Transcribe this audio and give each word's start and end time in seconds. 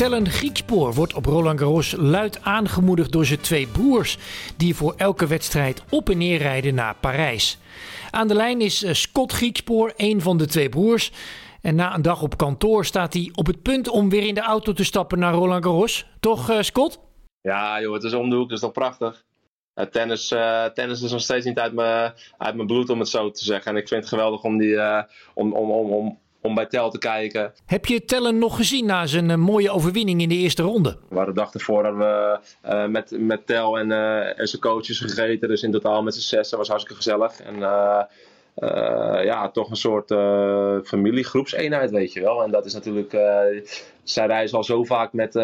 Tellen 0.00 0.28
Griekspoor 0.28 0.94
wordt 0.94 1.14
op 1.14 1.24
Roland 1.24 1.58
Garros 1.58 1.94
luid 1.96 2.42
aangemoedigd 2.42 3.12
door 3.12 3.24
zijn 3.24 3.40
twee 3.40 3.66
broers, 3.66 4.18
die 4.56 4.74
voor 4.74 4.94
elke 4.96 5.26
wedstrijd 5.26 5.82
op 5.90 6.10
en 6.10 6.18
neer 6.18 6.38
rijden 6.38 6.74
naar 6.74 6.94
Parijs. 7.00 7.58
Aan 8.10 8.28
de 8.28 8.34
lijn 8.34 8.60
is 8.60 8.82
eh, 8.82 8.92
Scott 8.92 9.32
Griekspoor, 9.32 9.92
een 9.96 10.20
van 10.20 10.38
de 10.38 10.46
twee 10.46 10.68
broers. 10.68 11.12
En 11.62 11.74
na 11.74 11.94
een 11.94 12.02
dag 12.02 12.22
op 12.22 12.36
kantoor 12.36 12.84
staat 12.84 13.12
hij 13.12 13.30
op 13.34 13.46
het 13.46 13.62
punt 13.62 13.88
om 13.88 14.08
weer 14.08 14.26
in 14.26 14.34
de 14.34 14.40
auto 14.40 14.72
te 14.72 14.84
stappen 14.84 15.18
naar 15.18 15.34
Roland 15.34 15.64
Garros. 15.64 16.06
Toch, 16.20 16.50
uh, 16.50 16.60
Scott? 16.60 17.00
Ja, 17.40 17.80
joh, 17.80 17.94
het 17.94 18.02
is 18.02 18.14
om 18.14 18.30
de 18.30 18.36
hoek, 18.36 18.48
dat 18.48 18.58
is 18.58 18.64
toch 18.64 18.72
prachtig. 18.72 19.24
Uh, 19.74 19.84
tennis, 19.84 20.28
tennis 20.74 21.02
is 21.02 21.10
nog 21.10 21.20
steeds 21.20 21.46
niet 21.46 21.58
uit 21.58 21.72
mijn, 21.72 22.12
uit 22.38 22.54
mijn 22.54 22.66
bloed, 22.66 22.90
om 22.90 22.98
het 22.98 23.08
zo 23.08 23.30
te 23.30 23.44
zeggen. 23.44 23.72
En 23.72 23.78
ik 23.78 23.88
vind 23.88 24.00
het 24.00 24.10
geweldig 24.12 24.42
om, 24.42 24.58
die, 24.58 24.78
om, 25.34 25.52
om, 25.52 25.70
om, 25.70 25.92
om, 25.92 26.18
om 26.40 26.54
bij 26.54 26.66
Tel 26.66 26.90
te 26.90 26.98
kijken. 26.98 27.52
Heb 27.66 27.86
je 27.86 28.04
Tellen 28.04 28.38
nog 28.38 28.56
gezien 28.56 28.86
na 28.86 29.06
zijn 29.06 29.28
uh, 29.28 29.36
mooie 29.36 29.70
overwinning 29.70 30.20
in 30.20 30.28
de 30.28 30.34
eerste 30.34 30.62
ronde? 30.62 30.98
We 31.08 31.16
hadden 31.16 31.34
de 31.34 31.40
dag 31.40 31.54
ervoor 31.54 31.84
hadden 31.84 31.98
we 31.98 32.38
uh, 32.64 32.86
met, 32.86 33.10
met 33.18 33.46
Tel 33.46 33.78
en, 33.78 33.90
uh, 33.90 34.38
en 34.40 34.48
zijn 34.48 34.62
coaches 34.62 34.98
gegeten. 34.98 35.48
Dus 35.48 35.62
in 35.62 35.70
totaal 35.70 36.02
met 36.02 36.14
z'n 36.14 36.20
zes. 36.20 36.48
Dat 36.48 36.58
was 36.58 36.68
hartstikke 36.68 37.02
gezellig. 37.02 37.40
En 37.40 37.62
ja, 39.24 39.50
toch 39.50 39.70
een 39.70 39.76
soort 39.76 40.08
familiegroepseenheid, 40.86 41.90
weet 41.90 42.12
je 42.12 42.20
wel. 42.20 42.42
En 42.42 42.50
dat 42.50 42.66
is 42.66 42.74
natuurlijk... 42.74 43.16
zij 44.02 44.26
reizen 44.26 44.56
al 44.56 44.64
zo 44.64 44.84
vaak 44.84 45.12
met, 45.12 45.34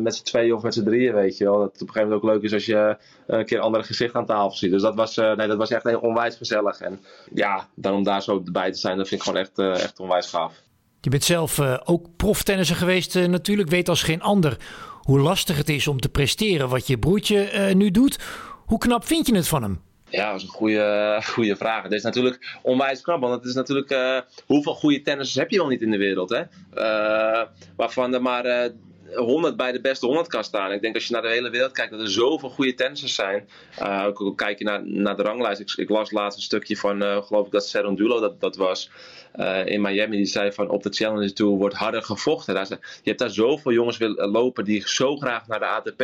met 0.00 0.14
z'n 0.14 0.24
tweeën 0.24 0.54
of 0.54 0.62
met 0.62 0.74
z'n 0.74 0.84
drieën, 0.84 1.14
weet 1.14 1.36
je 1.36 1.44
wel. 1.44 1.58
Dat 1.58 1.72
het 1.72 1.82
op 1.82 1.88
een 1.88 1.94
gegeven 1.94 2.08
moment 2.08 2.22
ook 2.22 2.34
leuk 2.34 2.42
is 2.42 2.52
als 2.52 2.66
je 2.66 2.96
een 3.26 3.44
keer 3.44 3.60
andere 3.60 3.84
gezicht 3.84 4.14
aan 4.14 4.26
tafel 4.26 4.56
ziet. 4.56 4.70
Dus 4.70 4.82
dat 4.82 4.94
was, 4.94 5.16
nee, 5.16 5.46
dat 5.46 5.56
was 5.56 5.70
echt 5.70 5.84
heel 5.84 5.98
onwijs 5.98 6.36
gezellig. 6.36 6.80
En 6.80 7.00
ja, 7.34 7.68
dan 7.74 7.94
om 7.94 8.02
daar 8.02 8.22
zo 8.22 8.42
bij 8.52 8.72
te 8.72 8.78
zijn, 8.78 8.96
dat 8.96 9.08
vind 9.08 9.20
ik 9.20 9.26
gewoon 9.26 9.42
echt, 9.42 9.82
echt 9.82 10.00
onwijs 10.00 10.26
gaaf. 10.26 10.52
Je 11.00 11.10
bent 11.10 11.24
zelf 11.24 11.60
ook 11.84 12.06
proftennisser 12.16 12.76
geweest, 12.76 13.14
natuurlijk. 13.14 13.68
Weet 13.68 13.88
als 13.88 14.02
geen 14.02 14.22
ander 14.22 14.56
hoe 15.00 15.20
lastig 15.20 15.56
het 15.56 15.68
is 15.68 15.88
om 15.88 16.00
te 16.00 16.08
presteren 16.08 16.68
wat 16.68 16.86
je 16.86 16.98
broertje 16.98 17.72
nu 17.74 17.90
doet. 17.90 18.18
Hoe 18.66 18.78
knap 18.78 19.04
vind 19.04 19.26
je 19.26 19.34
het 19.34 19.48
van 19.48 19.62
hem? 19.62 19.80
Ja, 20.10 20.30
dat 20.30 20.40
is 20.40 20.42
een 20.42 20.54
goede, 20.54 21.18
goede 21.34 21.56
vraag. 21.56 21.82
Het 21.82 21.92
is 21.92 22.02
natuurlijk 22.02 22.58
onwijs 22.62 23.00
knap, 23.00 23.20
want 23.20 23.34
het 23.34 23.44
is 23.44 23.54
natuurlijk... 23.54 24.22
hoeveel 24.46 24.74
goede 24.74 25.02
tennissers 25.02 25.38
heb 25.38 25.50
je 25.50 25.58
wel 25.58 25.68
niet 25.68 25.82
in 25.82 25.90
de 25.90 25.96
wereld, 25.96 26.30
hè? 26.30 26.42
waarvan 27.76 28.14
er 28.14 28.22
maar 28.22 28.70
100 29.14 29.56
bij 29.56 29.72
de 29.72 29.80
beste 29.80 30.06
100 30.06 30.28
kan 30.28 30.44
staan. 30.44 30.72
Ik 30.72 30.80
denk 30.80 30.94
als 30.94 31.06
je 31.06 31.12
naar 31.12 31.22
de 31.22 31.28
hele 31.28 31.50
wereld 31.50 31.72
kijkt, 31.72 31.90
dat 31.90 32.00
er 32.00 32.10
zoveel 32.10 32.50
goede 32.50 32.74
tennissers 32.74 33.14
zijn. 33.14 33.48
Kijk 34.36 34.58
je 34.58 34.64
naar, 34.64 34.86
naar 34.86 35.16
de 35.16 35.22
ranglijst. 35.22 35.60
Ik, 35.60 35.72
ik 35.76 35.88
las 35.88 36.10
laatst 36.10 36.38
een 36.38 36.44
stukje 36.44 36.76
van, 36.76 37.00
geloof 37.00 37.46
ik 37.46 37.52
dat 37.52 37.66
Serondolo 37.66 38.20
dat, 38.20 38.40
dat 38.40 38.56
was, 38.56 38.90
in 39.64 39.80
Miami. 39.80 40.16
Die 40.16 40.26
zei 40.26 40.52
van 40.52 40.68
op 40.68 40.82
de 40.82 40.90
Challenger 40.90 41.34
Tour 41.34 41.56
wordt 41.56 41.74
harder 41.74 42.02
gevochten. 42.02 42.54
Daar, 42.54 42.66
je 42.68 42.78
hebt 43.02 43.18
daar 43.18 43.30
zoveel 43.30 43.72
jongens 43.72 43.96
willen 43.96 44.30
lopen 44.30 44.64
die 44.64 44.82
zo 44.88 45.16
graag 45.16 45.46
naar 45.46 45.58
de 45.58 45.66
ATP 45.66 46.02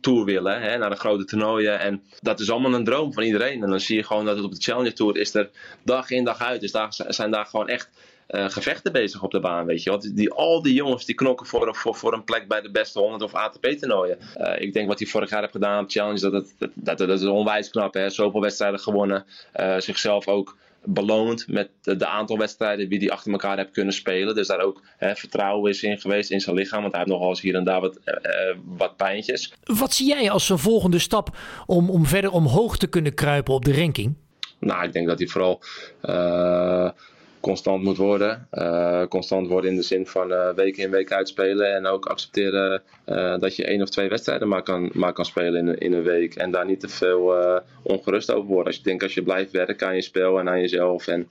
Tour 0.00 0.24
willen, 0.24 0.60
hè, 0.60 0.78
naar 0.78 0.90
de 0.90 0.96
grote 0.96 1.24
toernooien. 1.24 1.80
En 1.80 2.02
dat 2.20 2.40
is 2.40 2.50
allemaal 2.50 2.74
een 2.74 2.84
droom 2.84 3.12
van 3.12 3.22
iedereen. 3.22 3.62
En 3.62 3.70
dan 3.70 3.80
zie 3.80 3.96
je 3.96 4.04
gewoon 4.04 4.24
dat 4.24 4.36
het 4.36 4.44
op 4.44 4.54
de 4.54 4.60
Challenger 4.60 4.94
Tour 4.94 5.16
is 5.16 5.34
er 5.34 5.50
dag 5.82 6.10
in 6.10 6.24
dag 6.24 6.40
uit. 6.40 6.60
Dus 6.60 6.72
daar 6.72 6.88
zijn 7.08 7.30
daar 7.30 7.46
gewoon 7.46 7.68
echt 7.68 7.90
uh, 8.30 8.48
gevechten 8.48 8.92
bezig 8.92 9.22
op 9.22 9.30
de 9.30 9.40
baan, 9.40 9.66
weet 9.66 9.82
je 9.82 9.90
wat. 9.90 10.10
Die, 10.14 10.30
al 10.32 10.62
die 10.62 10.74
jongens 10.74 11.04
die 11.04 11.14
knokken 11.14 11.46
voor, 11.46 11.74
voor, 11.74 11.94
voor 11.94 12.12
een 12.12 12.24
plek 12.24 12.48
bij 12.48 12.60
de 12.60 12.70
beste 12.70 12.98
100 12.98 13.22
of 13.22 13.34
ATP-toernooien. 13.34 14.18
Uh, 14.36 14.60
ik 14.60 14.72
denk 14.72 14.88
wat 14.88 14.98
hij 14.98 15.08
vorig 15.08 15.30
jaar 15.30 15.40
heeft 15.40 15.52
gedaan 15.52 15.84
op 15.84 15.90
Challenge, 15.90 16.30
dat, 16.30 16.54
dat, 16.58 16.70
dat, 16.74 16.98
dat 16.98 17.08
is 17.08 17.24
onwijs 17.24 17.70
knap. 17.70 17.94
Hè? 17.94 18.10
Zoveel 18.10 18.40
wedstrijden 18.40 18.80
gewonnen, 18.80 19.24
uh, 19.60 19.78
zichzelf 19.78 20.28
ook 20.28 20.56
beloond 20.84 21.48
met 21.48 21.70
de, 21.82 22.06
aantal 22.06 22.38
wedstrijden 22.38 22.88
die 22.88 22.98
hij 22.98 23.10
achter 23.10 23.32
elkaar 23.32 23.56
heeft 23.56 23.70
kunnen 23.70 23.94
spelen. 23.94 24.34
Dus 24.34 24.46
daar 24.46 24.60
ook 24.60 24.82
hè, 24.96 25.16
vertrouwen 25.16 25.70
is 25.70 25.82
in 25.82 26.00
geweest 26.00 26.30
in 26.30 26.40
zijn 26.40 26.56
lichaam. 26.56 26.80
Want 26.80 26.92
hij 26.92 27.02
heeft 27.02 27.12
nogal 27.12 27.28
eens 27.28 27.40
hier 27.40 27.54
en 27.54 27.64
daar 27.64 27.80
wat, 27.80 27.98
uh, 28.04 28.56
wat 28.64 28.96
pijntjes. 28.96 29.52
Wat 29.64 29.92
zie 29.92 30.06
jij 30.06 30.30
als 30.30 30.46
zijn 30.46 30.58
volgende 30.58 30.98
stap 30.98 31.36
om, 31.66 31.90
om 31.90 32.06
verder 32.06 32.30
omhoog 32.30 32.76
te 32.76 32.86
kunnen 32.86 33.14
kruipen 33.14 33.54
op 33.54 33.64
de 33.64 33.74
ranking? 33.74 34.14
Nou, 34.58 34.84
ik 34.84 34.92
denk 34.92 35.06
dat 35.06 35.18
hij 35.18 35.28
vooral 35.28 35.60
uh, 36.02 36.90
constant 37.40 37.82
moet 37.82 37.96
worden. 37.96 38.46
Uh, 38.52 39.02
constant 39.06 39.48
worden 39.48 39.70
in 39.70 39.76
de 39.76 39.82
zin 39.82 40.06
van 40.06 40.30
uh, 40.30 40.52
week 40.54 40.76
in 40.76 40.90
week 40.90 41.12
uitspelen. 41.12 41.74
En 41.74 41.86
ook 41.86 42.06
accepteren 42.06 42.82
uh, 43.06 43.38
dat 43.38 43.56
je 43.56 43.64
één 43.64 43.82
of 43.82 43.88
twee 43.88 44.08
wedstrijden 44.08 44.48
maar 44.48 44.62
kan, 44.62 44.90
maar 44.92 45.12
kan 45.12 45.24
spelen 45.24 45.68
in, 45.68 45.78
in 45.78 45.92
een 45.92 46.02
week. 46.02 46.34
En 46.34 46.50
daar 46.50 46.66
niet 46.66 46.80
te 46.80 46.88
veel 46.88 47.34
ongerust 47.82 48.32
over 48.32 48.48
worden. 48.48 48.66
Als 48.66 48.76
je 48.76 48.82
denkt 48.82 49.02
als 49.02 49.14
je 49.14 49.22
blijft 49.22 49.50
werken 49.50 49.86
aan 49.86 49.94
je 49.94 50.02
spel 50.02 50.38
en 50.38 50.48
aan 50.48 50.60
jezelf. 50.60 51.06
En 51.06 51.28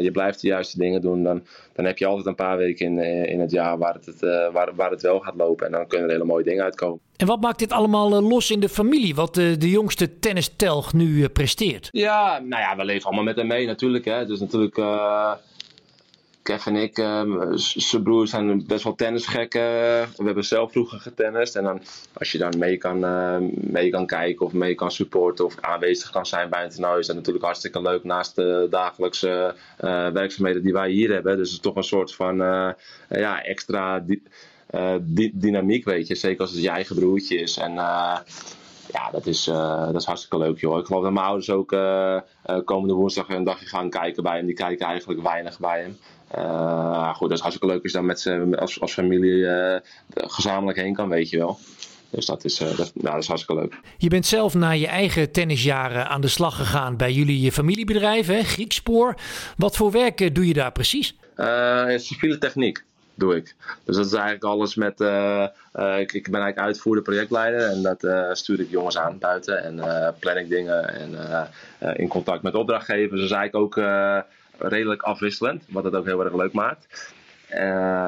je 0.00 0.10
blijft 0.12 0.40
de 0.40 0.46
juiste 0.46 0.78
dingen 0.78 1.00
doen. 1.00 1.22
Dan, 1.22 1.42
dan 1.72 1.84
heb 1.84 1.98
je 1.98 2.06
altijd 2.06 2.26
een 2.26 2.34
paar 2.34 2.56
weken 2.56 2.86
in, 2.86 3.26
in 3.26 3.40
het 3.40 3.50
jaar 3.50 3.78
waar 3.78 3.96
het, 4.04 4.20
waar, 4.52 4.74
waar 4.74 4.90
het 4.90 5.02
wel 5.02 5.20
gaat 5.20 5.36
lopen. 5.36 5.66
En 5.66 5.72
dan 5.72 5.86
kunnen 5.86 6.06
er 6.06 6.12
hele 6.12 6.26
mooie 6.26 6.44
dingen 6.44 6.64
uitkomen. 6.64 7.00
En 7.16 7.26
wat 7.26 7.40
maakt 7.40 7.58
dit 7.58 7.72
allemaal 7.72 8.22
los 8.22 8.50
in 8.50 8.60
de 8.60 8.68
familie? 8.68 9.14
Wat 9.14 9.34
de, 9.34 9.56
de 9.56 9.70
jongste 9.70 10.18
tennistelg 10.18 10.92
nu 10.92 11.28
presteert? 11.28 11.88
Ja, 11.90 12.38
nou 12.38 12.62
ja, 12.62 12.76
we 12.76 12.84
leven 12.84 13.06
allemaal 13.06 13.24
met 13.24 13.36
hem 13.36 13.46
mee 13.46 13.66
natuurlijk. 13.66 14.04
Hè. 14.04 14.26
Dus 14.26 14.40
natuurlijk... 14.40 14.80
Kev 16.42 16.66
en 16.66 16.76
ik, 16.76 16.98
um, 16.98 17.58
zijn 17.58 18.02
broers 18.02 18.30
zijn 18.30 18.66
best 18.66 18.84
wel 18.84 18.94
tennisgekken. 18.94 19.60
We 20.16 20.24
hebben 20.24 20.44
zelf 20.44 20.72
vroeger 20.72 21.00
getennist. 21.00 21.56
En 21.56 21.64
dan, 21.64 21.82
als 22.12 22.32
je 22.32 22.38
dan 22.38 22.58
mee 22.58 22.76
kan, 22.76 23.04
uh, 23.04 23.36
mee 23.54 23.90
kan 23.90 24.06
kijken 24.06 24.46
of 24.46 24.52
mee 24.52 24.74
kan 24.74 24.90
supporten 24.90 25.44
of 25.44 25.60
aanwezig 25.60 26.10
kan 26.10 26.26
zijn 26.26 26.50
bij 26.50 26.64
een 26.64 26.70
toernooi, 26.70 26.98
is 26.98 27.06
dat 27.06 27.16
natuurlijk 27.16 27.44
hartstikke 27.44 27.82
leuk 27.82 28.04
naast 28.04 28.36
de 28.36 28.66
dagelijkse 28.70 29.54
uh, 29.80 30.08
werkzaamheden 30.08 30.62
die 30.62 30.72
wij 30.72 30.90
hier 30.90 31.12
hebben. 31.12 31.36
Dus 31.36 31.46
het 31.46 31.56
is 31.56 31.62
toch 31.62 31.76
een 31.76 31.82
soort 31.82 32.14
van 32.14 32.40
uh, 32.40 32.70
ja, 33.08 33.42
extra 33.42 34.04
dynamiek, 35.32 35.84
weet 35.84 36.06
je. 36.06 36.14
Zeker 36.14 36.40
als 36.40 36.50
het 36.50 36.62
je 36.62 36.68
eigen 36.68 36.96
broertje 36.96 37.36
is. 37.36 37.56
En 37.56 37.78
ja, 38.92 39.10
dat 39.10 39.26
is, 39.26 39.48
uh, 39.48 39.86
dat 39.86 39.94
is 39.94 40.04
hartstikke 40.04 40.38
leuk, 40.38 40.60
joh. 40.60 40.78
Ik 40.78 40.86
geloof 40.86 41.02
dat 41.02 41.12
mijn 41.12 41.26
ouders 41.26 41.50
ook 41.50 41.72
uh, 41.72 41.80
uh, 42.46 42.58
komende 42.64 42.94
woensdag 42.94 43.28
een 43.28 43.44
dagje 43.44 43.66
gaan 43.66 43.90
kijken 43.90 44.22
bij 44.22 44.36
hem. 44.36 44.46
Die 44.46 44.54
kijken 44.54 44.86
eigenlijk 44.86 45.22
weinig 45.22 45.58
bij 45.58 45.80
hem. 45.80 45.96
goed, 47.14 47.28
dat 47.28 47.38
is 47.38 47.42
hartstikke 47.42 47.74
leuk 47.74 47.82
als 47.82 47.92
je 47.92 47.98
dan 47.98 48.06
met 48.06 48.20
ze 48.20 48.56
als, 48.58 48.80
als 48.80 48.92
familie 48.92 49.46
gezamenlijk 50.14 50.78
heen 50.78 50.94
kan, 50.94 51.08
weet 51.08 51.30
je 51.30 51.38
wel. 51.38 51.58
Dus 52.10 52.26
dat 52.26 52.44
is, 52.44 52.56
dat, 52.56 52.76
nou, 52.76 52.90
dat 52.94 53.22
is 53.22 53.26
hartstikke 53.26 53.62
leuk. 53.62 53.80
Je 53.98 54.08
bent 54.08 54.26
zelf 54.26 54.54
na 54.54 54.70
je 54.70 54.86
eigen 54.86 55.32
tennisjaren 55.32 56.08
aan 56.08 56.20
de 56.20 56.28
slag 56.28 56.56
gegaan 56.56 56.96
bij 56.96 57.12
jullie 57.12 57.52
familiebedrijf, 57.52 58.26
hè? 58.26 58.42
Griekspoor. 58.42 59.14
Wat 59.56 59.76
voor 59.76 59.90
werk 59.90 60.34
doe 60.34 60.46
je 60.46 60.54
daar 60.54 60.72
precies? 60.72 61.16
civiele 61.96 62.38
techniek 62.38 62.84
doe 63.14 63.36
ik. 63.36 63.54
Dus 63.84 63.96
dat 63.96 64.06
is 64.06 64.12
eigenlijk 64.12 64.44
alles 64.44 64.74
met. 64.74 65.00
Uh, 65.00 65.46
uh, 65.74 65.98
ik, 65.98 66.30
ben 66.30 66.40
eigenlijk 66.40 66.58
uitvoerder 66.58 67.02
projectleider 67.04 67.60
en 67.60 67.82
dat 67.82 68.04
uh, 68.04 68.32
stuur 68.32 68.60
ik 68.60 68.70
jongens 68.70 68.98
aan 68.98 69.18
buiten 69.18 69.64
en 69.64 70.14
plan 70.18 70.36
ik 70.36 70.48
dingen 70.48 70.88
en 70.88 71.48
in 71.96 72.08
contact 72.08 72.42
met 72.42 72.54
opdrachtgevers. 72.54 73.20
Dus 73.20 73.30
eigenlijk 73.30 73.64
ook 73.64 73.84
redelijk 74.58 75.02
afwisselend, 75.02 75.64
wat 75.68 75.84
het 75.84 75.94
ook 75.94 76.06
heel 76.06 76.24
erg 76.24 76.34
leuk 76.34 76.52
maakt. 76.52 77.12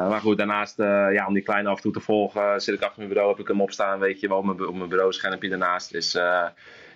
maar 0.08 0.20
goed, 0.20 0.38
daarnaast, 0.38 0.76
ja, 1.12 1.26
om 1.26 1.34
die 1.34 1.42
kleine 1.42 1.68
af 1.68 1.76
en 1.76 1.82
toe 1.82 1.92
te 1.92 2.00
volgen, 2.00 2.60
zit 2.60 2.74
ik 2.74 2.80
achter 2.80 2.96
mijn 2.96 3.08
bureau, 3.08 3.30
heb 3.30 3.40
ik 3.40 3.48
hem 3.48 3.60
opstaan, 3.60 3.98
weet 3.98 4.20
je 4.20 4.28
wel, 4.28 4.38
op 4.38 4.44
mijn, 4.44 4.66
op 4.66 4.74
mijn 4.74 4.88
bureau 4.88 5.12
schermpje 5.12 5.48
daarnaast. 5.48 5.94
Is, 5.94 6.18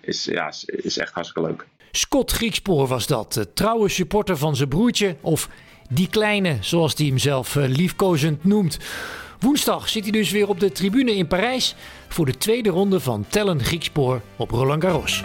is, 0.01 0.25
ja, 0.25 0.51
is 0.65 0.97
echt 0.97 1.13
hartstikke 1.13 1.49
leuk. 1.49 1.65
Scott 1.91 2.31
Griekspoor 2.31 2.87
was 2.87 3.07
dat, 3.07 3.47
trouwe 3.53 3.89
supporter 3.89 4.37
van 4.37 4.55
zijn 4.55 4.69
broertje, 4.69 5.15
of 5.21 5.49
die 5.89 6.07
kleine, 6.09 6.57
zoals 6.59 6.93
hij 6.97 7.05
hem 7.05 7.17
zelf 7.17 7.55
liefkozend 7.55 8.43
noemt. 8.43 8.77
Woensdag 9.39 9.89
zit 9.89 10.03
hij 10.03 10.11
dus 10.11 10.31
weer 10.31 10.47
op 10.47 10.59
de 10.59 10.71
tribune 10.71 11.15
in 11.15 11.27
Parijs 11.27 11.75
voor 12.07 12.25
de 12.25 12.37
tweede 12.37 12.69
ronde 12.69 12.99
van 12.99 13.25
Tellen 13.29 13.63
Griekspoor 13.63 14.21
op 14.35 14.51
Roland 14.51 14.83
Garros. 14.83 15.23